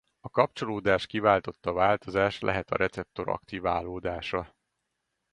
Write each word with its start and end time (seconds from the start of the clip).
A 0.19 0.29
kapcsolódás 0.29 1.05
kiváltotta 1.05 1.73
változás 1.73 2.39
lehet 2.39 2.71
a 2.71 2.75
receptor 2.77 3.29
aktiválódása. 3.29 4.55